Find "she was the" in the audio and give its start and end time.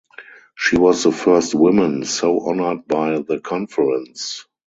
0.57-1.11